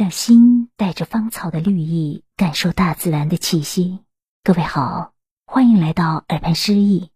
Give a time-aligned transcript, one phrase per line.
[0.00, 3.98] 让心带着芳草的绿意，感受大自然的气息。
[4.42, 5.12] 各位好，
[5.44, 7.10] 欢迎来到耳畔诗意，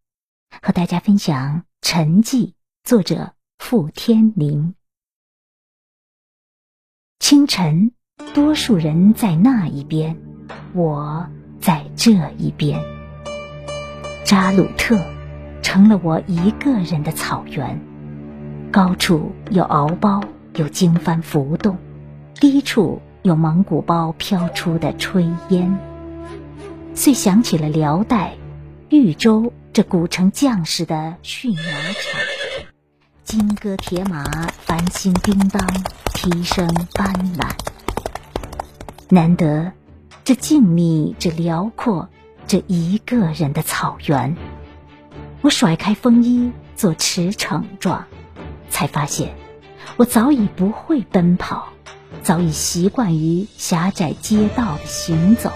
[0.60, 2.48] 和大家分享《沉寂》，
[2.82, 4.74] 作者傅天林。
[7.18, 7.92] 清晨，
[8.34, 10.18] 多数人在那一边，
[10.74, 11.26] 我
[11.62, 12.78] 在这一边。
[14.26, 15.02] 扎鲁特
[15.62, 17.80] 成了我一个人的草原，
[18.70, 20.22] 高处有敖包，
[20.56, 21.78] 有经幡浮动。
[22.44, 25.78] 低处有蒙古包飘出的炊烟，
[26.94, 28.34] 遂想起了辽代
[28.90, 32.20] 豫州这古城将士的驯马场，
[33.24, 34.22] 金戈铁马，
[34.58, 35.66] 繁星叮当，
[36.12, 37.48] 蹄声斑斓。
[39.08, 39.72] 难得
[40.22, 42.10] 这静谧，这辽阔，
[42.46, 44.36] 这一个人的草原。
[45.40, 48.04] 我甩开风衣，做驰骋状，
[48.68, 49.34] 才发现
[49.96, 51.68] 我早已不会奔跑。
[52.24, 55.52] 早已习惯于狭窄街道的行走，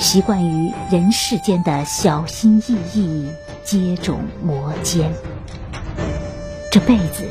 [0.00, 3.30] 习惯于人世间的小心翼翼、
[3.62, 5.14] 接踵摩肩。
[6.72, 7.24] 这辈子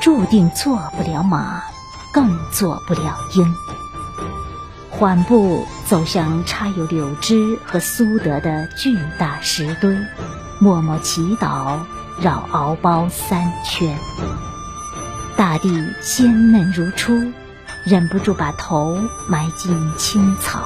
[0.00, 1.64] 注定做不了马，
[2.12, 3.52] 更做不了鹰。
[4.88, 9.98] 缓步走向插有柳枝和苏德的巨大石堆，
[10.60, 11.80] 默默祈祷，
[12.20, 13.98] 绕敖包三圈。
[15.36, 17.32] 大地鲜嫩如初。
[17.86, 18.98] 忍不住把头
[19.28, 20.60] 埋进青草，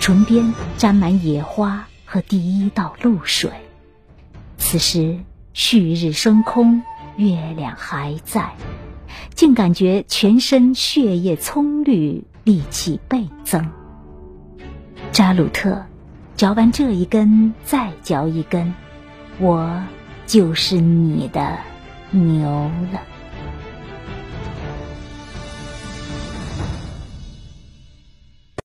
[0.00, 3.48] 唇边沾满野花和第一道露水。
[4.58, 5.20] 此时
[5.52, 6.82] 旭日升空，
[7.16, 8.50] 月亮还在，
[9.36, 13.64] 竟感觉全身血液葱绿，力气倍增。
[15.12, 15.80] 扎鲁特，
[16.34, 18.74] 嚼完这一根，再嚼一根，
[19.38, 19.80] 我
[20.26, 21.56] 就是你的
[22.10, 22.50] 牛
[22.92, 23.00] 了。